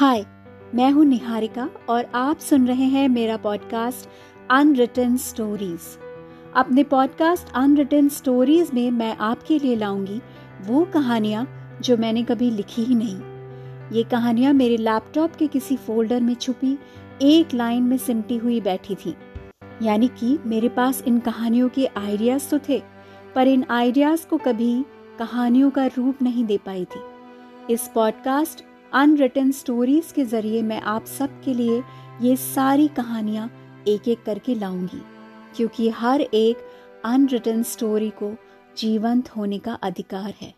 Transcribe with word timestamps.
हाय, 0.00 0.24
मैं 0.74 0.90
हूँ 0.90 1.04
निहारिका 1.04 1.68
और 1.88 2.06
आप 2.14 2.38
सुन 2.38 2.66
रहे 2.68 2.84
हैं 2.84 3.08
मेरा 3.08 3.36
पॉडकास्ट 3.36 4.08
अनरिटन 4.50 5.16
स्टोरीज 5.16 5.80
अपने 6.56 6.84
पॉडकास्ट 6.84 7.52
अनरिटन 7.54 8.08
स्टोरीज 8.08 8.70
में 8.74 8.90
मैं 8.90 9.16
आपके 9.16 9.58
लिए 9.58 9.76
लाऊँगी 9.76 10.20
वो 10.66 10.84
कहानियाँ 10.84 11.44
जो 11.82 11.96
मैंने 11.96 12.22
कभी 12.22 12.50
लिखी 12.50 12.84
ही 12.84 12.94
नहीं। 12.94 13.96
ये 13.96 14.02
कहानियाँ 14.02 14.52
मेरे 14.52 14.76
लैपटॉप 14.76 15.34
के 15.36 15.46
किसी 15.46 15.76
फोल्डर 15.76 16.20
में 16.20 16.34
छुपी, 16.34 16.78
एक 17.22 17.54
लाइन 17.54 17.82
में 17.82 17.96
सिमटी 17.98 18.36
हुई 18.36 18.60
बैठी 18.60 18.94
थी। 18.94 19.14
यानी 19.82 20.08
कि 20.08 20.38
मेरे 20.46 20.68
पास 20.68 21.02
इन 21.06 21.18
कहानियों 21.18 21.68
के 21.68 21.86
आइडियाज़ 21.86 22.48
तो 22.50 22.58
थे, 22.68 22.82
पर 23.34 23.48
इन 23.48 23.64
आइडियाज़ 23.70 24.26
को 24.26 24.38
कभी 24.38 24.84
कहानियों 25.18 25.70
का 25.70 25.86
रूप 25.86 26.22
नहीं 26.22 26.44
दे 26.44 26.58
पाई 26.58 26.84
थी। 26.84 27.72
इस 27.72 27.90
पॉडकास्ट 27.94 28.64
अनरिटन 28.92 29.50
स्टोरीज 29.52 30.10
के 30.12 30.24
ज़रिए 30.24 30.62
मैं 30.62 30.80
आप 30.82 31.04
सबके 31.06 31.52
लिए 31.54 31.82
ये 32.22 32.34
सारी 32.36 32.86
कहानियाँ 32.88 33.50
एक 33.88 34.08
एक 34.08 34.22
करके 34.22 34.54
लाऊँगी, 34.54 35.00
क्योंकि 35.56 35.88
हर 35.88 36.20
एक 36.20 36.64
अनरिटन 37.04 37.62
स्टोरी 37.62 38.10
को 38.12 38.32
जीवंत 38.76 39.28
होने 39.36 39.58
का 39.58 39.74
अधिकार 39.82 40.34
है। 40.40 40.52